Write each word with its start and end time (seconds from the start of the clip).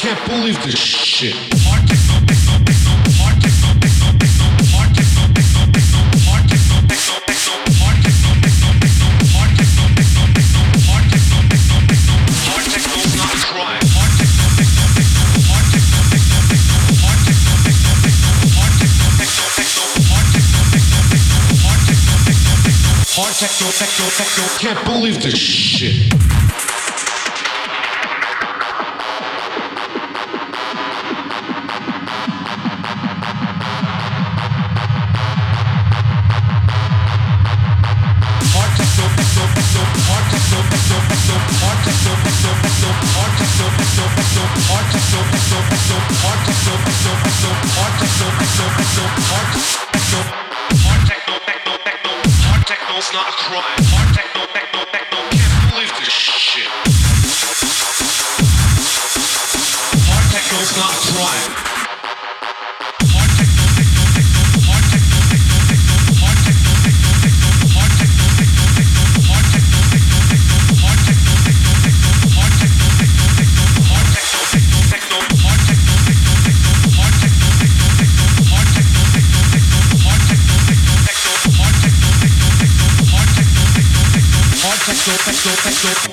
can't 0.00 0.26
believe 0.26 0.62
this 0.64 0.78
shit. 0.78 1.58
Can't 24.58 24.84
believe 24.84 25.22
this 25.22 25.38
shit. 25.38 26.17
Worldwide. 53.58 53.87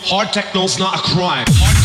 Hard 0.07 0.27
techno's 0.27 0.77
not 0.77 0.99
a 0.99 1.01
crime. 1.01 1.45
Hard 1.49 1.84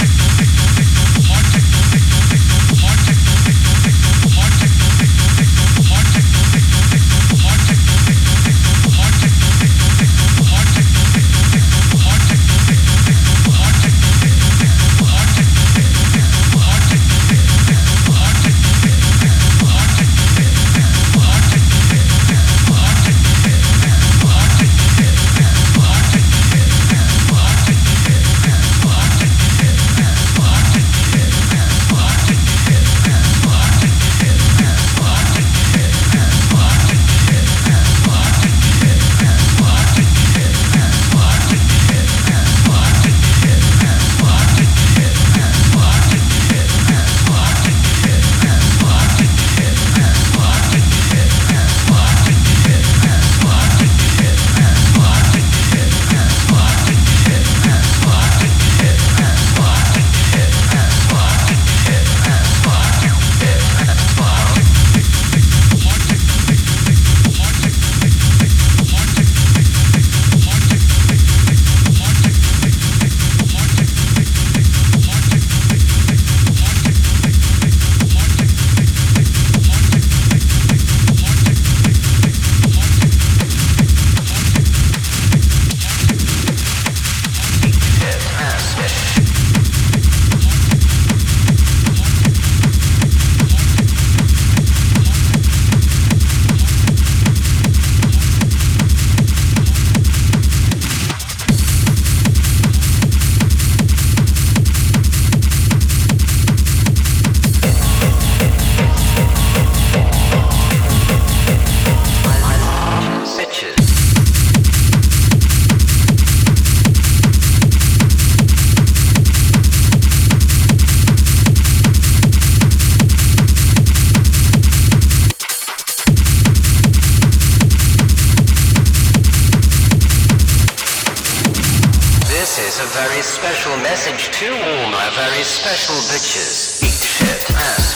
This 132.50 132.80
is 132.80 132.80
a 132.80 132.86
very 132.98 133.22
special 133.22 133.76
message 133.76 134.28
to 134.40 134.46
all 134.50 134.90
my 134.90 135.08
very 135.14 135.44
special 135.44 135.94
bitches. 136.10 136.82
Eat 136.82 137.00
shit, 137.00 137.48
ass 137.52 137.94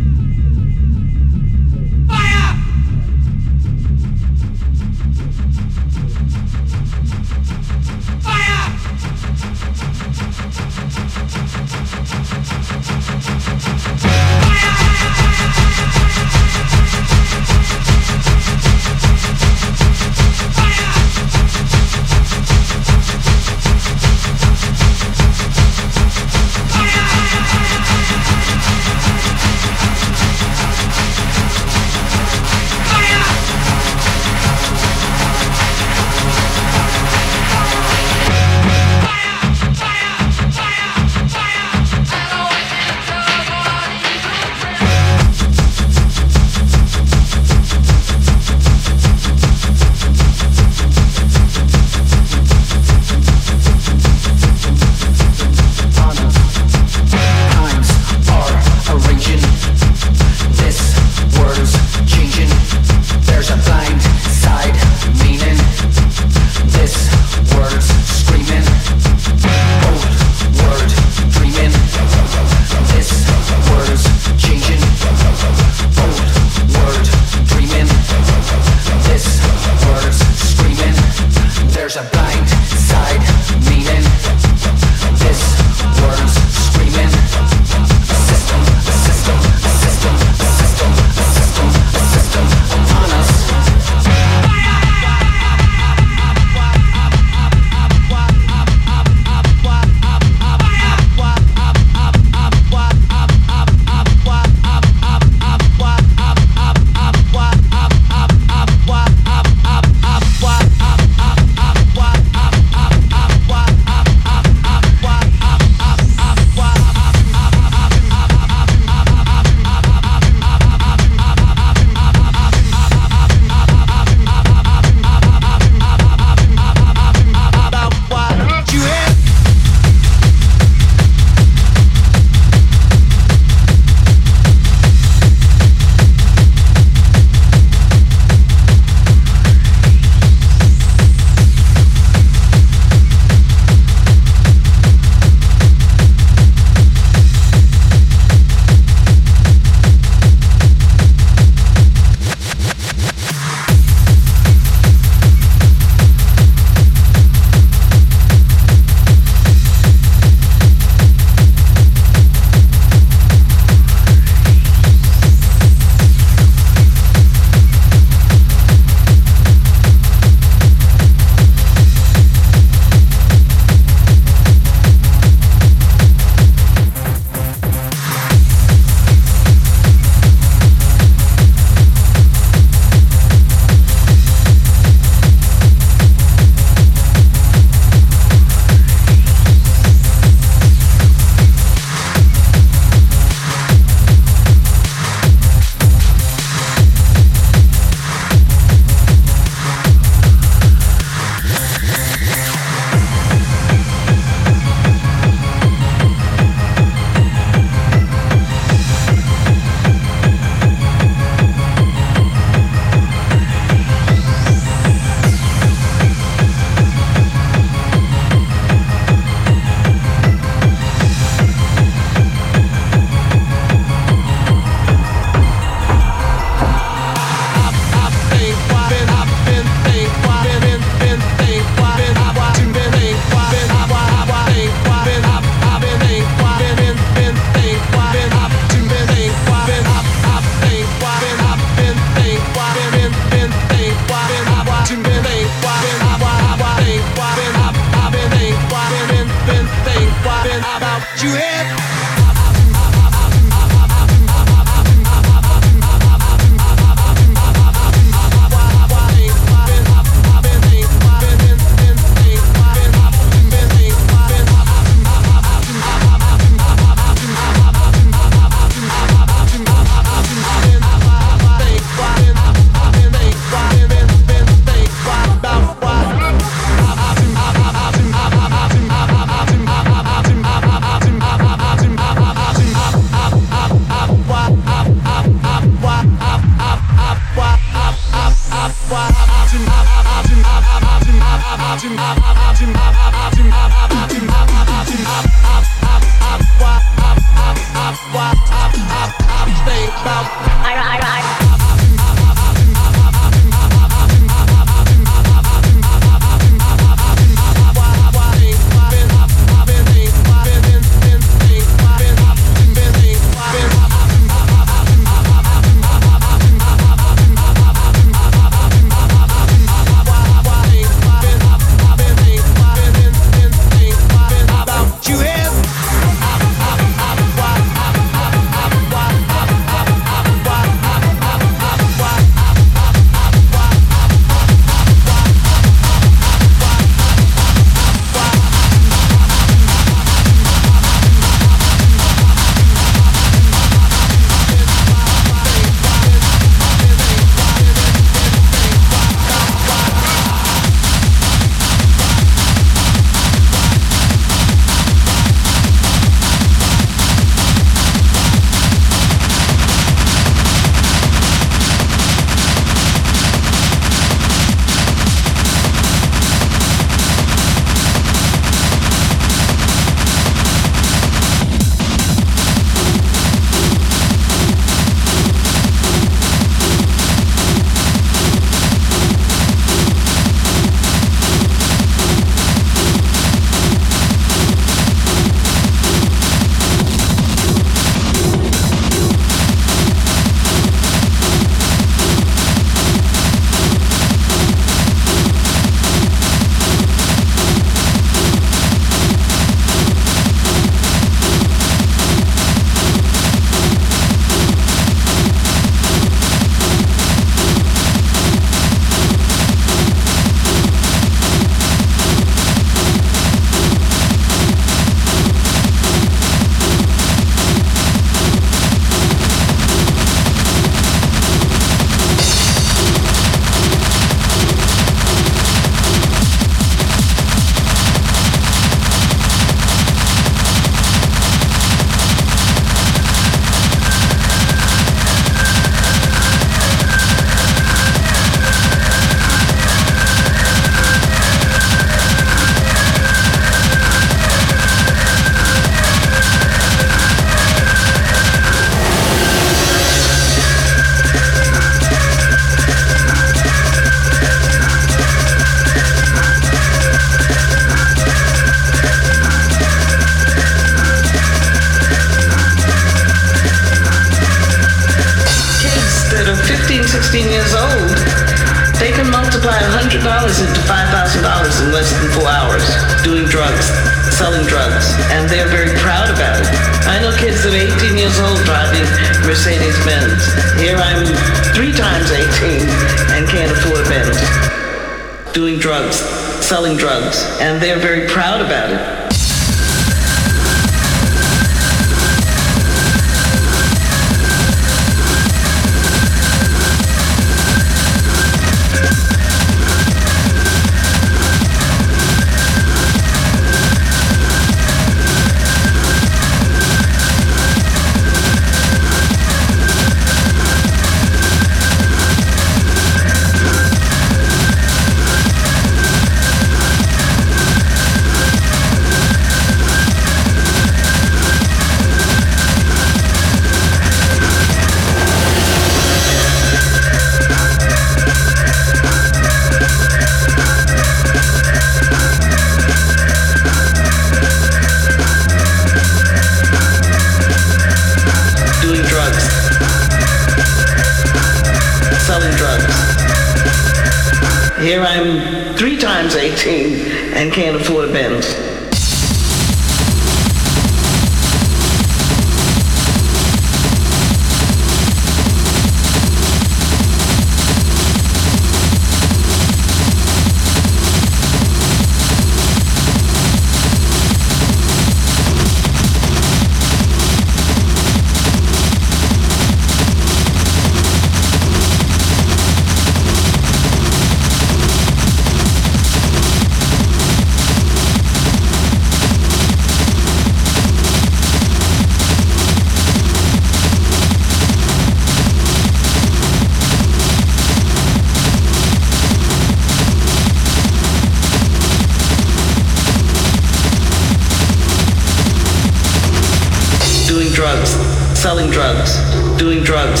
selling 598.26 598.50
drugs, 598.50 598.98
doing 599.38 599.62
drugs, 599.62 600.00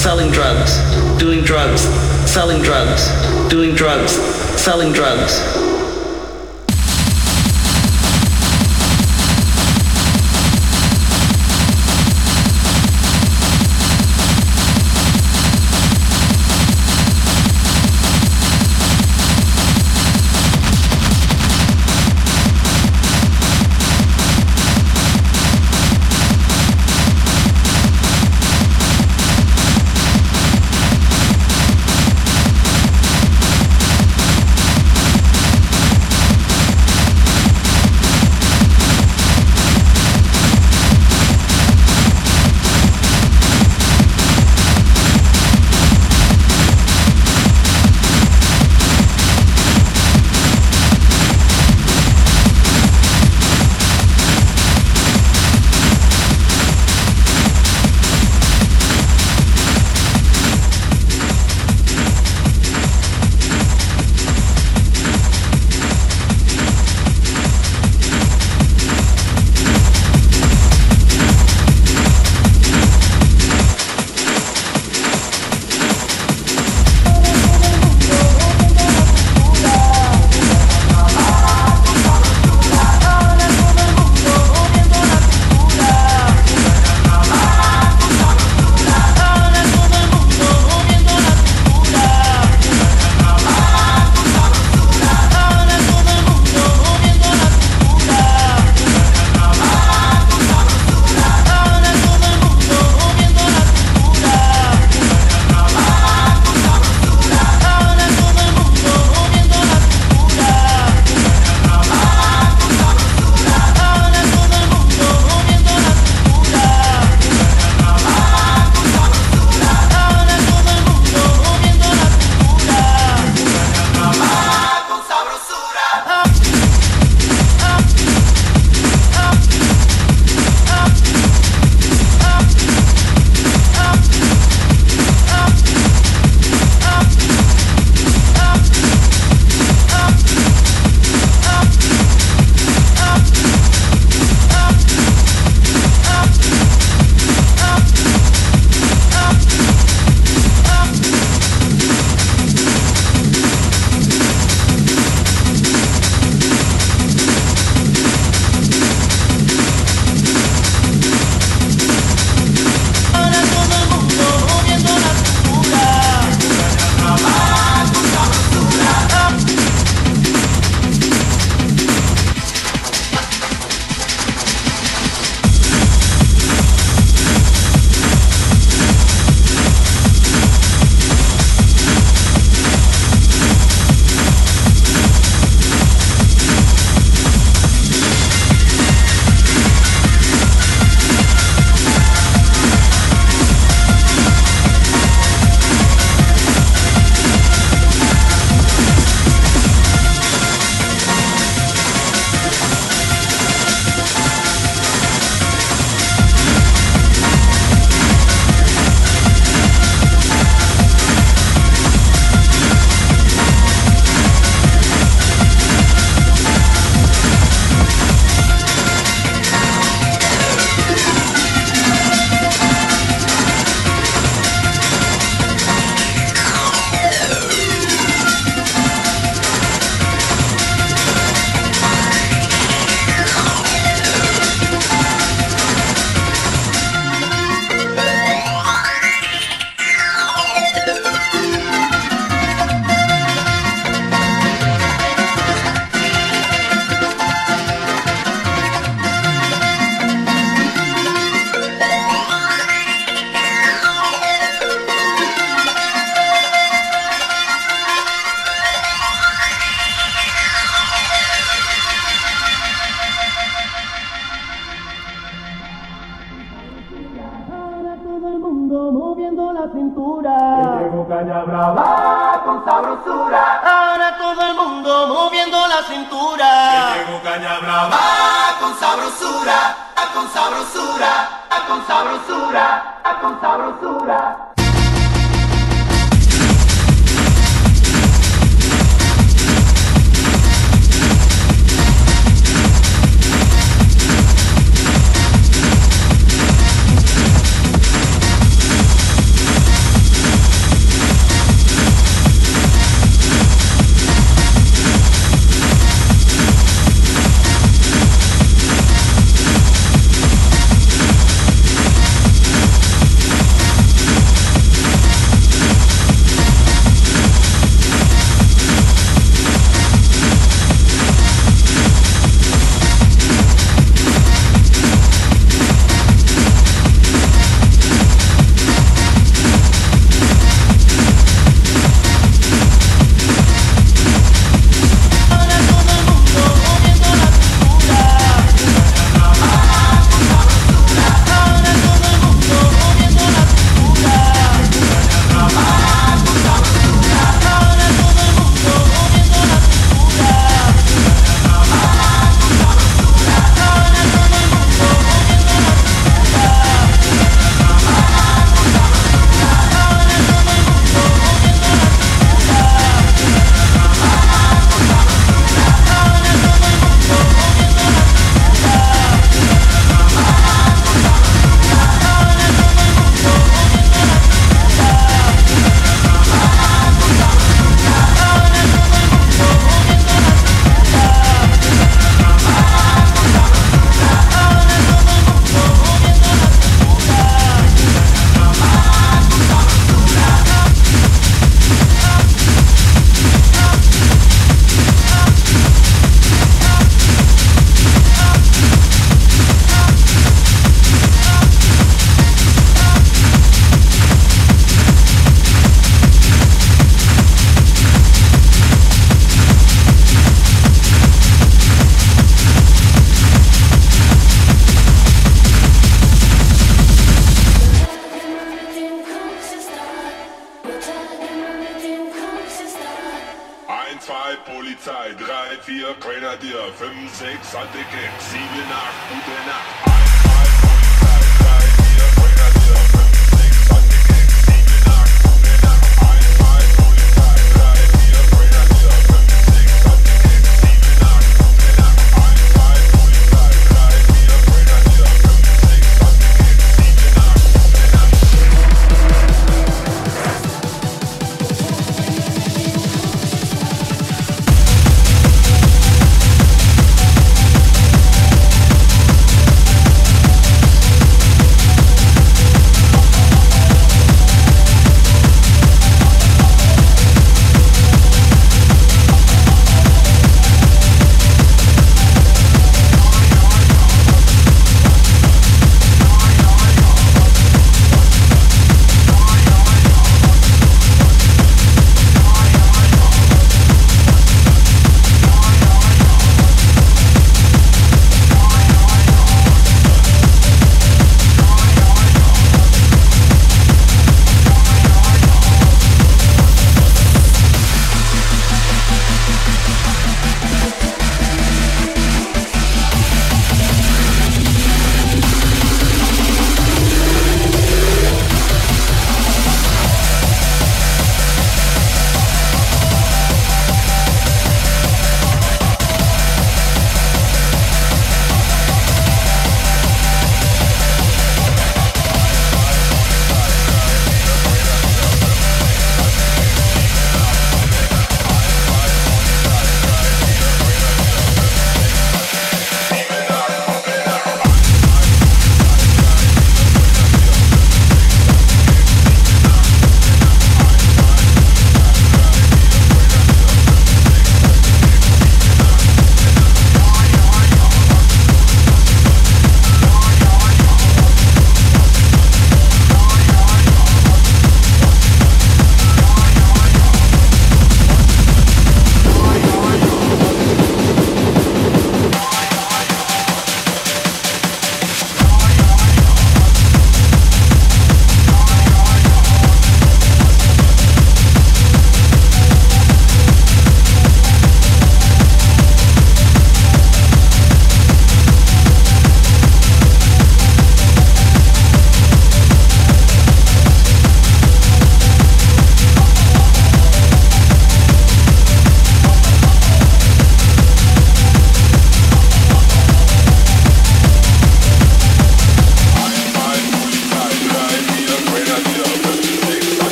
selling 0.00 0.30
drugs, 0.30 0.78
doing 1.18 1.44
drugs, 1.44 1.82
selling 2.24 2.62
drugs, 2.62 3.10
doing 3.50 3.74
drugs, 3.74 4.12
selling 4.58 4.94
drugs. 4.94 5.65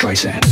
Streisand. 0.00 0.49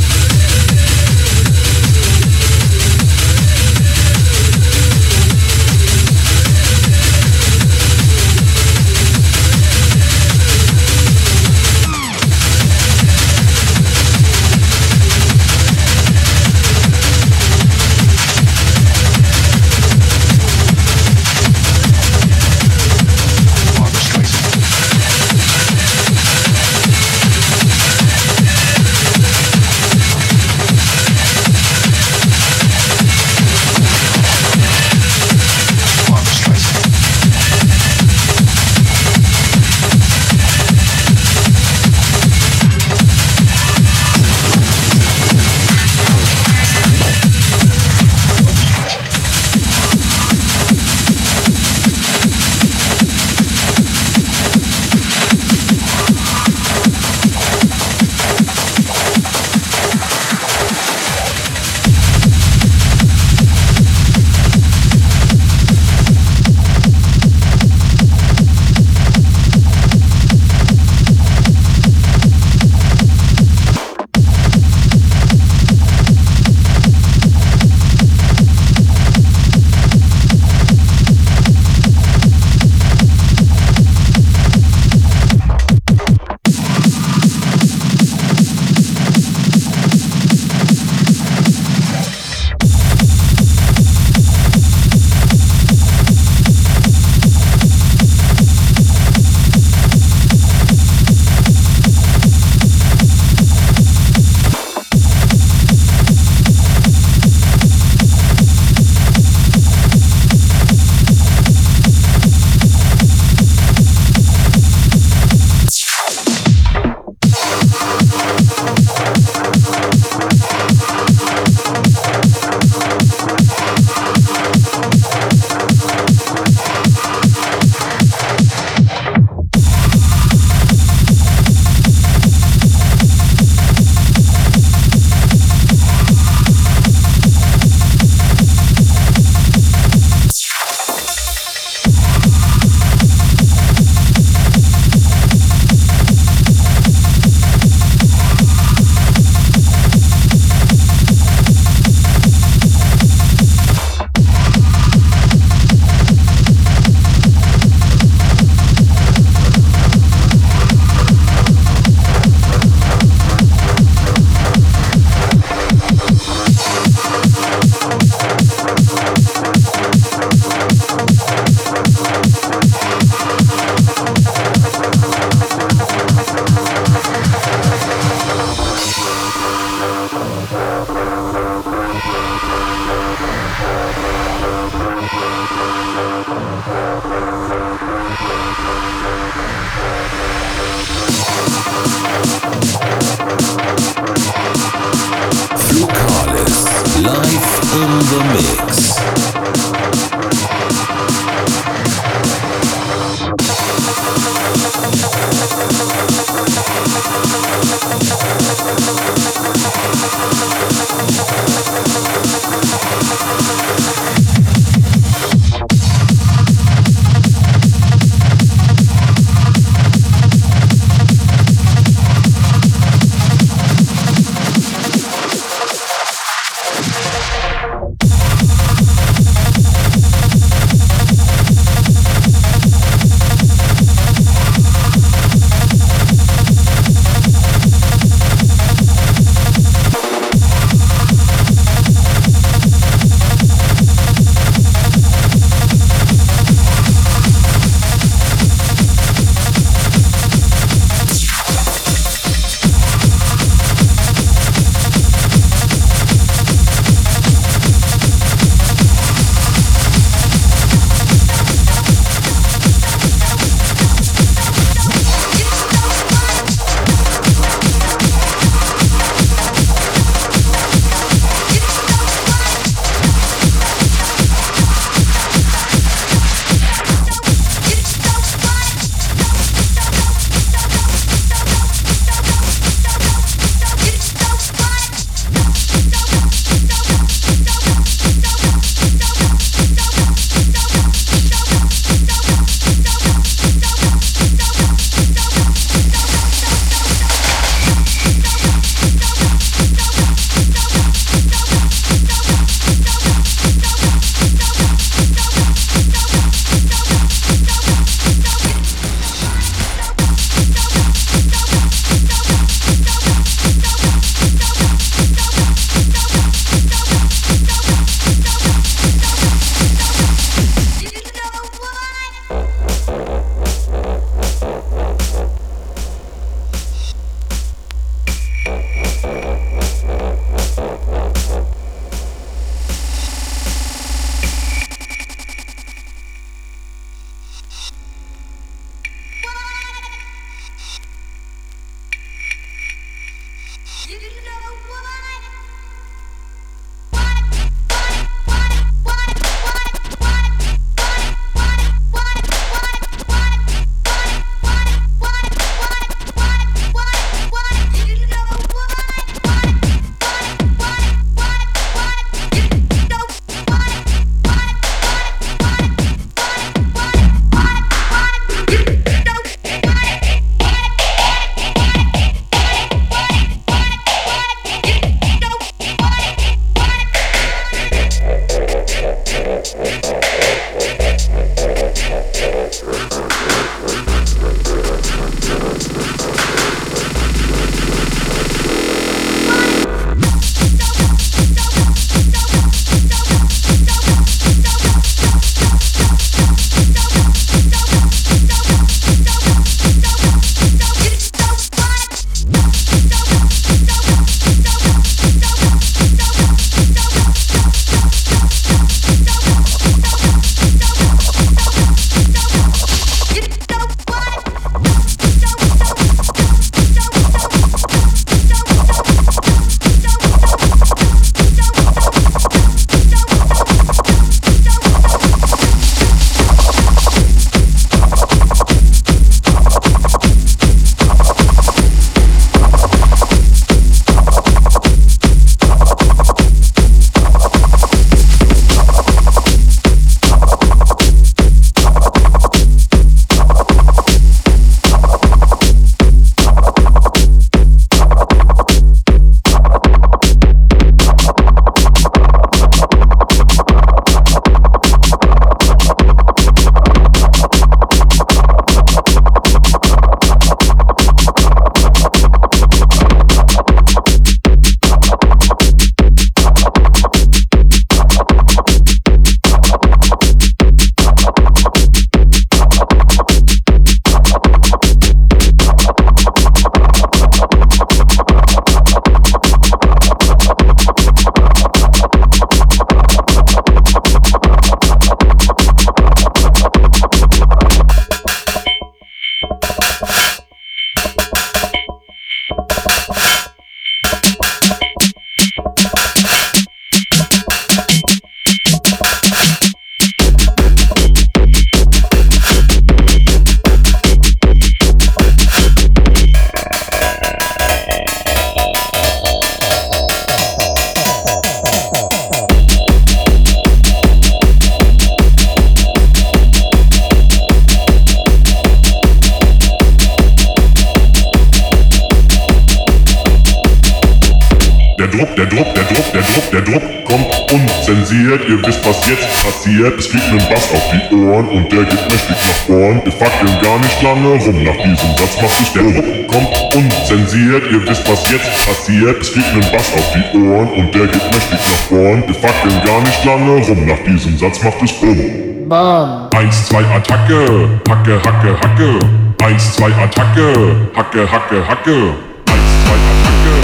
Druck, 526.19 526.31
der 526.31 526.41
Druck, 526.41 526.63
kommt 526.85 527.31
unzensiert. 527.31 528.21
Ihr 528.27 528.45
wisst, 528.45 528.65
was 528.65 528.87
jetzt 528.87 529.07
passiert. 529.23 529.79
Es 529.79 529.87
fliegt 529.87 530.07
ein 530.11 530.17
Bass 530.29 530.51
auf 530.51 530.63
die 530.71 530.95
Ohren 530.95 531.29
und 531.29 531.51
der 531.51 531.63
geht 531.63 531.91
mächtig 531.91 532.09
nach 532.09 532.45
vorn. 532.45 532.81
Wir 532.83 532.91
fackeln 532.91 533.37
gar 533.41 533.59
nicht 533.59 533.81
lange 533.81 534.09
rum. 534.09 534.43
Nach 534.43 534.57
diesem 534.57 534.97
Satz 534.97 535.21
macht 535.21 535.41
es 535.41 535.53
der 535.53 535.63
Druck 535.63 536.07
kommt 536.07 536.55
unzensiert. 536.55 537.43
Ihr 537.51 537.67
wisst, 537.67 537.87
was 537.89 538.11
jetzt 538.11 538.47
passiert. 538.47 539.01
Es 539.01 539.09
fliegt 539.09 539.33
ein 539.33 539.51
Bass 539.51 539.71
auf 539.73 539.93
die 539.93 540.17
Ohren 540.17 540.49
und 540.49 540.75
der 540.75 540.87
geht 540.87 541.03
mächtig 541.03 541.39
nach 541.39 541.67
vorn. 541.69 542.03
Wir 542.05 542.15
fackeln 542.15 542.61
gar 542.65 542.81
nicht 542.81 543.05
lange 543.05 543.45
rum. 543.45 543.65
Nach 543.65 543.79
diesem 543.85 544.17
Satz 544.17 544.43
macht 544.43 544.61
es 544.63 544.73
Bumm. 544.73 545.47
Bam. 545.47 546.09
Eins, 546.15 546.47
zwei, 546.47 546.63
Attacke, 546.65 547.49
Hacke, 547.69 548.01
Hacke, 548.03 548.37
Hacke. 548.41 548.79
Eins, 549.23 549.53
zwei, 549.53 549.71
Attacke, 549.71 550.55
Hacke, 550.75 551.11
Hacke, 551.11 551.47
Hacke. 551.47 551.93
Eins, 552.27 552.51
zwei, 552.65 552.77
Attacke, 552.89 553.35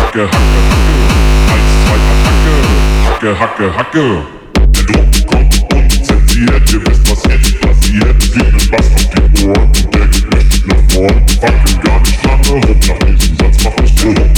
Hacke, 0.03 0.27
Hacke, 0.27 0.59
Hacke. 1.79 2.51
Hacke, 3.05 3.31
Hacke, 3.39 3.65
Hacke. 3.77 4.05
Kommt 5.25 5.55
unzensiert, 5.73 6.73
ihr 6.73 6.81
wisst, 6.85 7.09
was 7.09 7.23
jetzt 7.31 7.61
passiert. 7.61 8.19
Ein 8.35 8.69
Bass 8.69 8.87
auf 8.93 9.05
die 9.09 9.45
Ohren 9.45 9.71
der 9.93 10.07
geht 10.07 10.27
mächtig 10.33 10.63
nach 10.67 10.83
vorn. 10.91 11.17
Fackeln 11.39 11.79
gar 11.81 11.99
nicht 12.01 12.25
lange 12.25 12.49
rum, 12.49 12.79
nach 12.89 12.99
diesem 13.07 13.37
Satz 13.37 13.63
macht 13.63 13.79
es 13.85 13.95
Druck. 13.95 14.36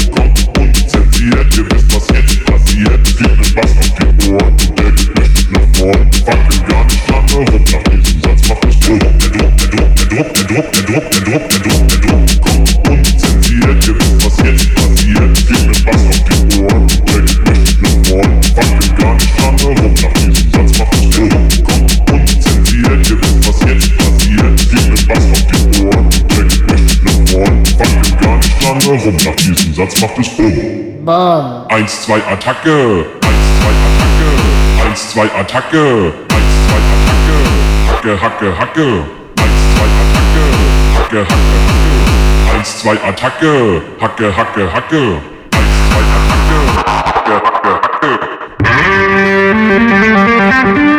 Rum, 28.98 29.16
nach 29.26 29.36
diesem 29.36 29.74
Satz 29.74 30.02
macht 30.02 30.18
es 30.18 30.30
Bumm. 30.30 31.06
Bam. 31.06 31.66
Eins, 31.70 32.04
zwei, 32.04 32.18
Attacke. 32.26 33.06
Eins, 33.22 33.46
zwei, 33.62 33.74
Attacke. 33.88 34.32
Eins, 34.86 35.12
zwei, 35.12 35.26
Attacke. 35.40 36.14
Eins, 36.30 36.54
zwei, 36.68 36.80
Attacke. 36.90 37.38
Hacke, 37.88 38.14
Hacke, 38.22 38.48
Hacke. 38.60 38.88
Eins, 39.38 39.62
zwei, 39.74 39.88
Attacke. 40.02 40.42
Hacke, 40.90 41.18
Hacke, 41.26 41.94
Hacke. 42.32 42.52
Eins, 42.58 42.70
zwei, 42.80 42.96
Attacke. 43.08 43.54
Hacke, 44.00 44.28
Hacke, 44.36 44.64
Hacke. 44.74 45.04
Eins, 45.56 45.76
zwei, 45.90 46.04
Attacke. 46.16 46.58
Hacke, 46.90 47.36
Hacke, 47.36 47.74
Hacke. 50.52 50.99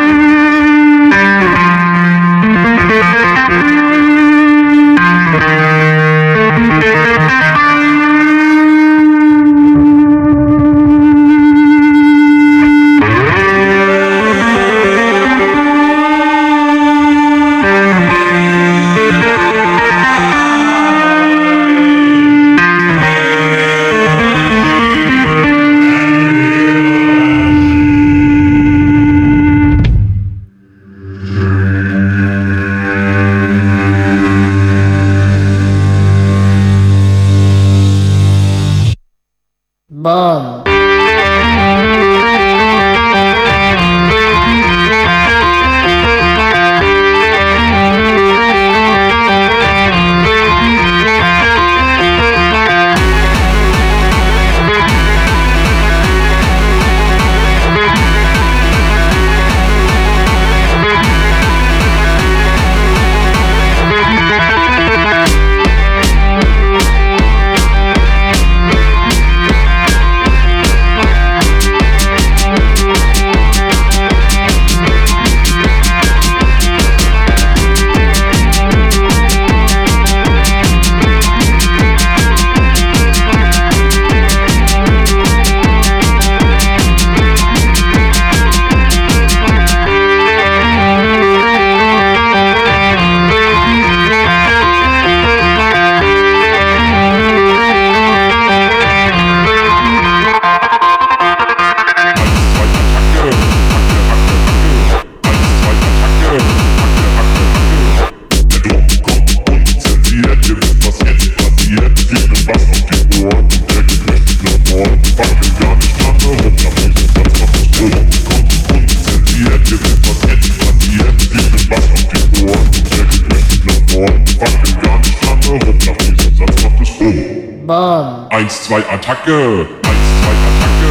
Eins, 128.90 128.90
zwei, 128.90 128.98
Attacke. 129.12 129.38
Eins, 129.86 130.08
zwei, 130.20 130.34
Attacke. 130.50 130.90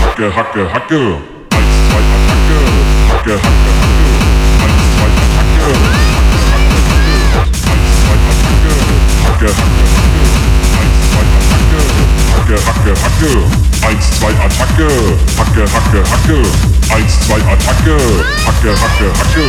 Hacke, 0.00 0.26
Hacke, 0.36 0.62
Hacke. 0.72 1.00
Eins, 1.50 1.74
zwei, 1.88 2.02
Attacke. 2.06 2.58
Hacke, 3.10 3.34
Hacke, 3.34 3.74
Hacke. 3.74 4.30
Eins, 4.60 4.86
zwei, 8.06 8.20
Attacke. 11.50 11.80
Hacke, 12.20 12.40
Hacke, 12.40 12.48
Hacke. 12.50 12.50
Eins, 12.50 12.50
zwei, 12.50 12.50
Attacke. 12.50 12.50
Hacke, 12.50 12.60
Hacke, 12.60 12.90
Hacke. 13.02 13.30
Eins, 13.82 14.06
zwei, 14.16 14.30
Attacke. 14.30 14.88
Hacke, 15.36 15.62
Hacke, 15.66 16.00
Hacke. 16.10 16.38
Eins, 16.94 17.14
zwei, 17.26 17.40
Attacke. 17.40 17.96
Hacke, 18.46 18.70
Hacke, 18.70 19.08
Hacke. 19.18 19.46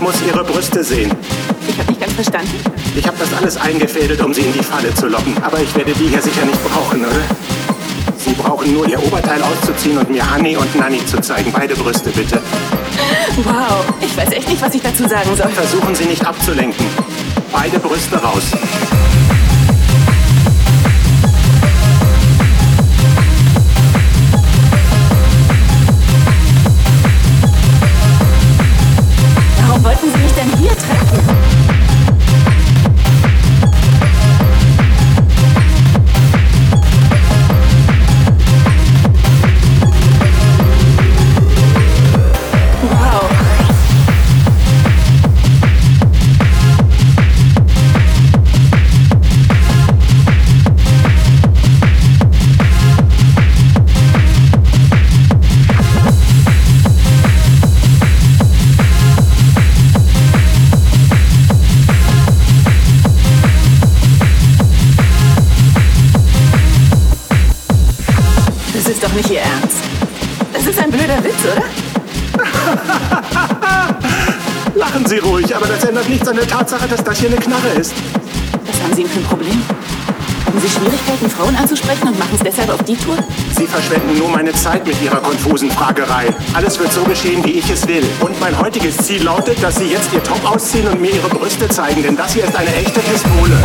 Ich 0.00 0.06
muss 0.06 0.22
Ihre 0.26 0.42
Brüste 0.42 0.82
sehen. 0.82 1.12
Ich 1.68 1.78
habe 1.78 1.90
nicht 1.90 2.00
ganz 2.00 2.14
verstanden. 2.14 2.58
Ich 2.96 3.06
habe 3.06 3.18
das 3.18 3.34
alles 3.34 3.58
eingefädelt, 3.58 4.22
um 4.22 4.32
Sie 4.32 4.40
in 4.40 4.52
die 4.54 4.62
Falle 4.62 4.94
zu 4.94 5.08
locken. 5.08 5.36
Aber 5.42 5.60
ich 5.60 5.76
werde 5.76 5.92
die 5.92 6.08
hier 6.08 6.22
sicher 6.22 6.42
nicht 6.46 6.58
brauchen, 6.64 7.00
oder? 7.00 7.20
Sie 8.16 8.32
brauchen 8.32 8.72
nur 8.72 8.88
Ihr 8.88 8.98
Oberteil 9.04 9.42
auszuziehen 9.42 9.98
und 9.98 10.08
mir 10.08 10.24
Honey 10.34 10.56
und 10.56 10.74
Nanny 10.74 11.04
zu 11.04 11.20
zeigen. 11.20 11.52
Beide 11.52 11.74
Brüste, 11.74 12.08
bitte. 12.12 12.40
Wow, 13.44 13.84
ich 14.00 14.16
weiß 14.16 14.32
echt 14.32 14.48
nicht, 14.48 14.62
was 14.62 14.74
ich 14.74 14.80
dazu 14.80 15.06
sagen 15.06 15.36
soll. 15.36 15.50
Versuchen 15.50 15.94
Sie 15.94 16.06
nicht 16.06 16.26
abzulenken. 16.26 16.86
Beide 17.52 17.78
Brüste 17.78 18.16
raus. 18.16 18.44
Ändert 75.90 76.08
nichts 76.08 76.28
an 76.28 76.36
der 76.36 76.46
Tatsache, 76.46 76.86
dass 76.86 77.02
das 77.02 77.18
hier 77.18 77.30
eine 77.30 77.38
Knarre 77.38 77.68
ist. 77.70 77.92
Was 78.64 78.80
haben 78.80 78.94
Sie 78.94 79.02
denn 79.02 79.10
für 79.10 79.18
ein 79.18 79.24
Problem? 79.24 79.60
Haben 80.46 80.60
Sie 80.60 80.68
Schwierigkeiten, 80.68 81.28
Frauen 81.28 81.56
anzusprechen 81.56 82.06
und 82.06 82.16
machen 82.16 82.30
es 82.34 82.40
deshalb 82.44 82.70
auf 82.70 82.82
die 82.84 82.94
Tour? 82.94 83.16
Sie 83.58 83.66
verschwenden 83.66 84.16
nur 84.16 84.28
meine 84.28 84.52
Zeit 84.52 84.86
mit 84.86 85.02
Ihrer 85.02 85.16
konfusen 85.16 85.68
Fragerei. 85.68 86.28
Alles 86.54 86.78
wird 86.78 86.92
so 86.92 87.02
geschehen, 87.02 87.44
wie 87.44 87.58
ich 87.58 87.68
es 87.68 87.88
will. 87.88 88.04
Und 88.20 88.38
mein 88.40 88.56
heutiges 88.60 88.98
Ziel 88.98 89.24
lautet, 89.24 89.60
dass 89.64 89.76
Sie 89.76 89.86
jetzt 89.86 90.12
Ihr 90.12 90.22
Top 90.22 90.40
ausziehen 90.48 90.86
und 90.86 91.00
mir 91.00 91.10
Ihre 91.10 91.28
Brüste 91.28 91.68
zeigen, 91.68 92.04
denn 92.04 92.16
das 92.16 92.34
hier 92.34 92.44
ist 92.44 92.54
eine 92.54 92.72
echte 92.72 93.00
Pistole. 93.00 93.58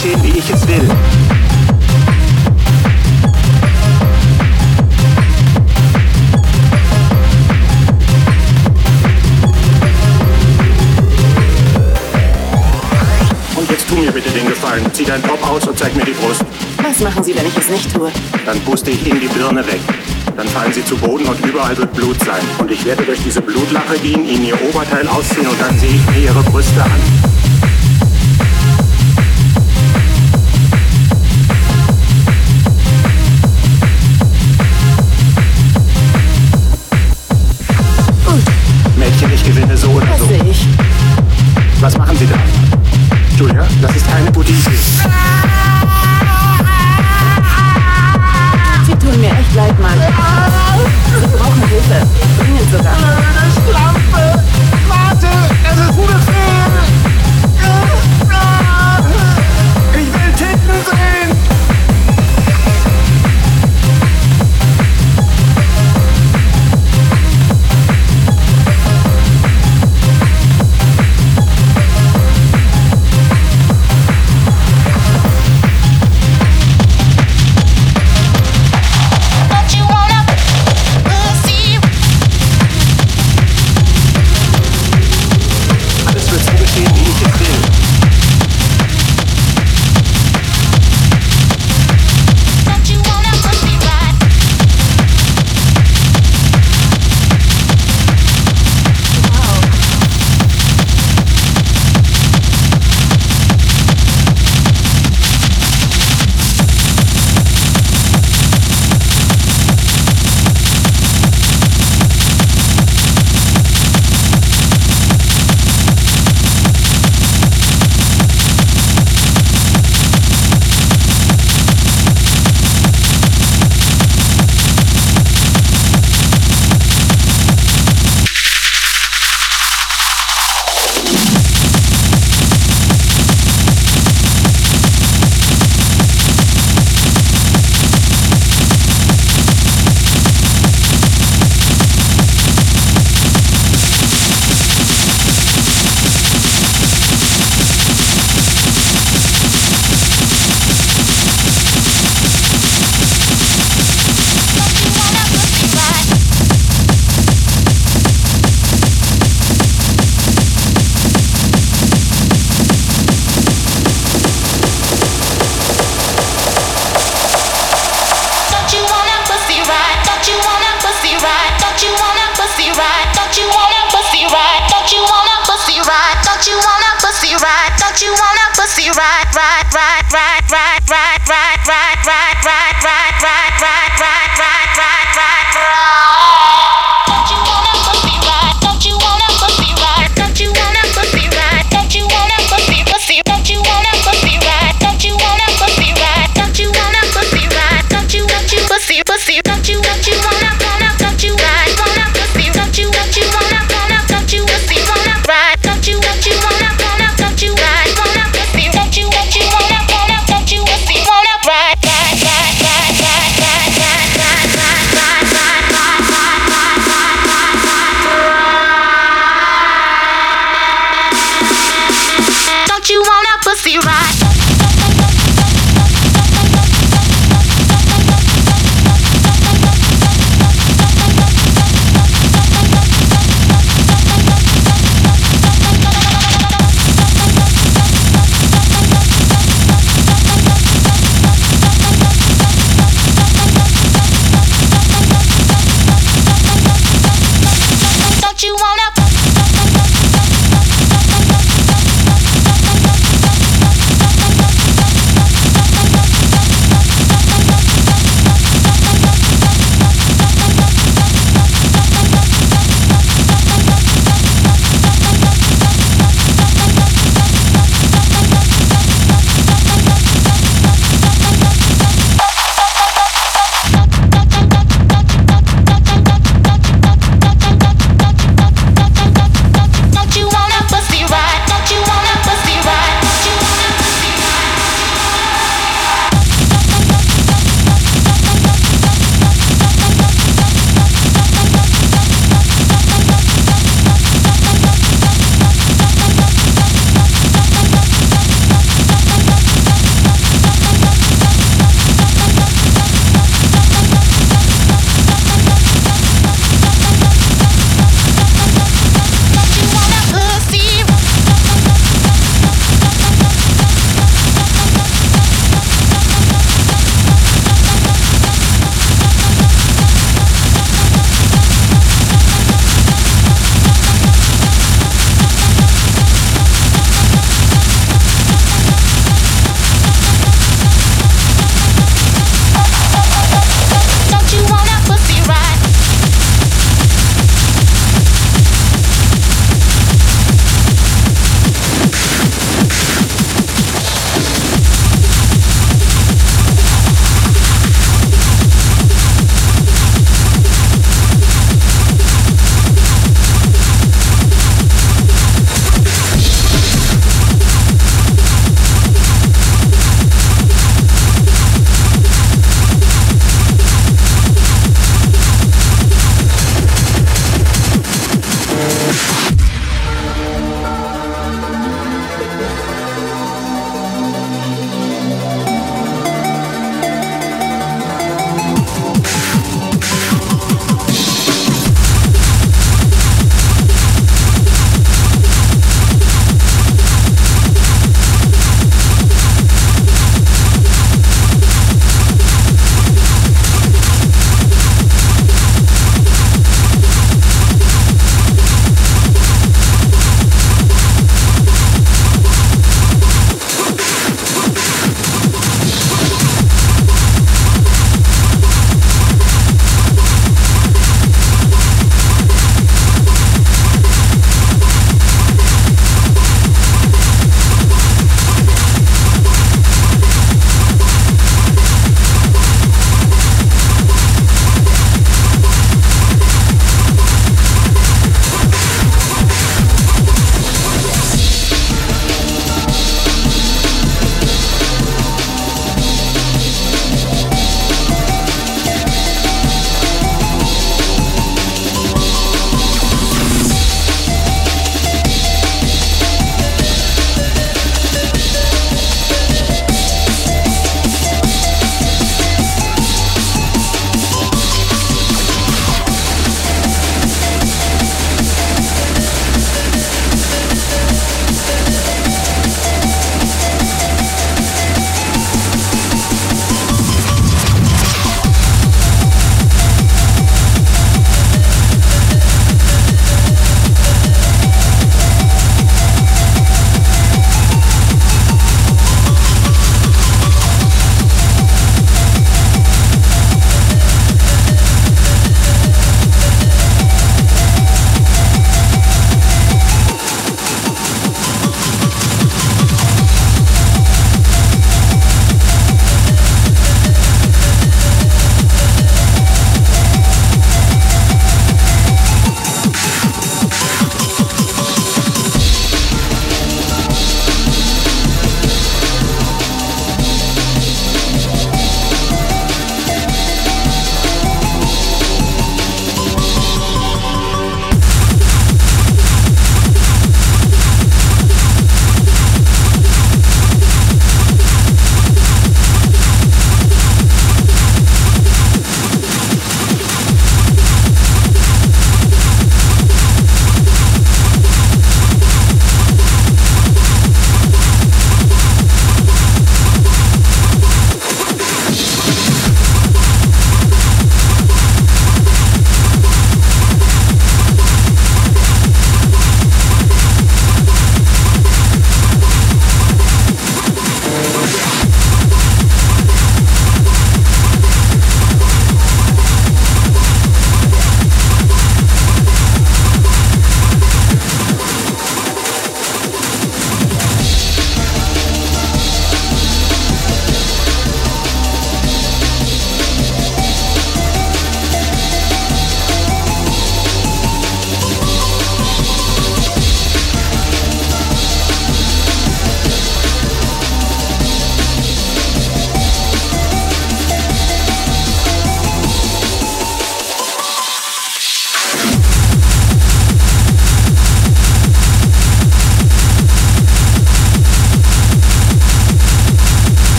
Geschehen, 0.00 0.22
wie 0.22 0.38
ich 0.38 0.50
es 0.50 0.68
will. 0.68 0.88
Und 13.56 13.70
jetzt 13.70 13.88
tu 13.88 13.96
mir 13.96 14.12
bitte 14.12 14.30
den 14.30 14.46
Gefallen. 14.46 14.86
Zieh 14.92 15.04
deinen 15.04 15.22
Top 15.22 15.50
aus 15.50 15.66
und 15.66 15.78
zeig 15.78 15.94
mir 15.96 16.04
die 16.04 16.12
Brust. 16.12 16.44
Was 16.82 17.00
machen 17.00 17.24
Sie, 17.24 17.34
wenn 17.34 17.46
ich 17.46 17.56
es 17.56 17.68
nicht 17.68 17.92
tue? 17.92 18.10
Dann 18.46 18.60
puste 18.60 18.90
ich 18.90 19.04
Ihnen 19.06 19.20
die 19.20 19.26
Birne 19.26 19.66
weg. 19.66 19.80
Dann 20.36 20.46
fallen 20.48 20.72
Sie 20.72 20.84
zu 20.84 20.96
Boden 20.96 21.26
und 21.26 21.44
überall 21.44 21.76
wird 21.76 21.92
Blut 21.92 22.18
sein. 22.24 22.42
Und 22.58 22.70
ich 22.70 22.84
werde 22.84 23.02
durch 23.02 23.18
diese 23.24 23.40
Blutlache 23.40 23.98
gehen, 23.98 24.24
Ihnen 24.28 24.44
Ihr 24.44 24.62
Oberteil 24.62 25.08
ausziehen 25.08 25.48
und 25.48 25.60
dann 25.60 25.76
sehe 25.76 25.90
ich 25.90 26.10
mir 26.10 26.26
Ihre 26.26 26.42
Brüste 26.44 26.82
an. 26.84 27.37